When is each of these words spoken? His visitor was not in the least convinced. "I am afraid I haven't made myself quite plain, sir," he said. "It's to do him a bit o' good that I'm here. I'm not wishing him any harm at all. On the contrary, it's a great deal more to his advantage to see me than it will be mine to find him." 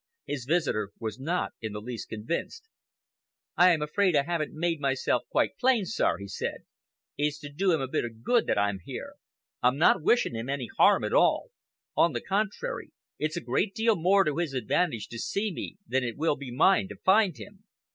His 0.25 0.45
visitor 0.45 0.89
was 0.99 1.19
not 1.19 1.53
in 1.61 1.73
the 1.73 1.79
least 1.79 2.09
convinced. 2.09 2.67
"I 3.55 3.69
am 3.69 3.83
afraid 3.83 4.15
I 4.15 4.23
haven't 4.23 4.49
made 4.51 4.79
myself 4.79 5.21
quite 5.29 5.59
plain, 5.59 5.85
sir," 5.85 6.17
he 6.17 6.27
said. 6.27 6.63
"It's 7.19 7.37
to 7.41 7.49
do 7.49 7.71
him 7.71 7.81
a 7.81 7.87
bit 7.87 8.03
o' 8.03 8.09
good 8.09 8.47
that 8.47 8.57
I'm 8.57 8.79
here. 8.83 9.13
I'm 9.61 9.77
not 9.77 10.01
wishing 10.01 10.33
him 10.33 10.49
any 10.49 10.69
harm 10.75 11.03
at 11.03 11.13
all. 11.13 11.51
On 11.95 12.13
the 12.13 12.21
contrary, 12.21 12.89
it's 13.19 13.37
a 13.37 13.41
great 13.41 13.75
deal 13.75 13.95
more 13.95 14.23
to 14.23 14.37
his 14.37 14.55
advantage 14.55 15.07
to 15.09 15.19
see 15.19 15.51
me 15.53 15.77
than 15.87 16.03
it 16.03 16.17
will 16.17 16.35
be 16.35 16.49
mine 16.49 16.87
to 16.87 16.95
find 16.95 17.37
him." 17.37 17.63